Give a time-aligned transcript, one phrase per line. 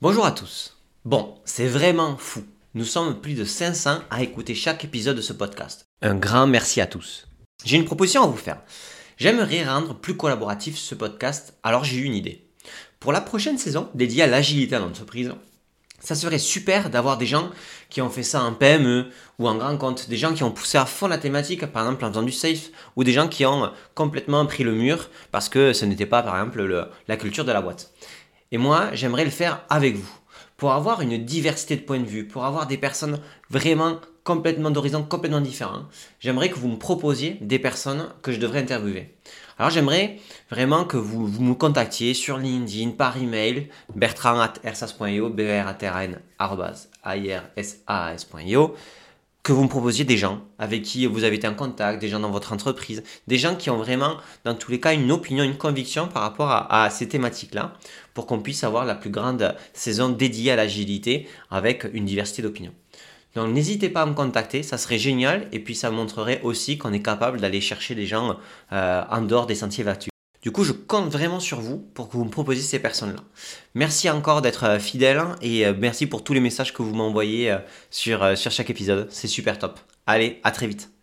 [0.00, 0.76] Bonjour à tous.
[1.04, 2.44] Bon, c'est vraiment fou.
[2.74, 5.86] Nous sommes plus de 500 à écouter chaque épisode de ce podcast.
[6.02, 7.26] Un grand merci à tous.
[7.64, 8.62] J'ai une proposition à vous faire.
[9.16, 12.46] J'aimerais rendre plus collaboratif ce podcast, alors j'ai eu une idée.
[13.00, 15.32] Pour la prochaine saison dédiée à l'agilité en entreprise,
[15.98, 17.50] ça serait super d'avoir des gens
[17.90, 19.08] qui ont fait ça en PME
[19.40, 22.04] ou en grand compte, des gens qui ont poussé à fond la thématique, par exemple
[22.04, 25.72] en faisant du safe, ou des gens qui ont complètement pris le mur parce que
[25.72, 27.92] ce n'était pas, par exemple, la culture de la boîte.
[28.50, 30.18] Et moi, j'aimerais le faire avec vous,
[30.56, 35.04] pour avoir une diversité de points de vue, pour avoir des personnes vraiment complètement d'horizons
[35.04, 35.84] complètement différents.
[36.20, 39.14] J'aimerais que vous me proposiez des personnes que je devrais interviewer.
[39.58, 40.18] Alors j'aimerais
[40.50, 45.88] vraiment que vous, vous, me contactiez sur LinkedIn, par email, bertrand.ersas.io, b r a t
[45.88, 45.96] r
[49.48, 52.20] que vous me proposiez des gens avec qui vous avez été en contact, des gens
[52.20, 55.56] dans votre entreprise, des gens qui ont vraiment, dans tous les cas, une opinion, une
[55.56, 57.72] conviction par rapport à, ces thématiques-là,
[58.12, 62.74] pour qu'on puisse avoir la plus grande saison dédiée à l'agilité avec une diversité d'opinions.
[63.36, 66.92] Donc n'hésitez pas à me contacter, ça serait génial, et puis ça montrerait aussi qu'on
[66.92, 68.36] est capable d'aller chercher des gens
[68.72, 70.10] euh, en dehors des sentiers battus.
[70.48, 73.20] Du coup, je compte vraiment sur vous pour que vous me proposiez ces personnes-là.
[73.74, 77.50] Merci encore d'être euh, fidèle et euh, merci pour tous les messages que vous m'envoyez
[77.50, 77.58] euh,
[77.90, 79.08] sur, sur chaque épisode.
[79.10, 79.78] C'est super top.
[80.06, 80.97] Allez, à très vite.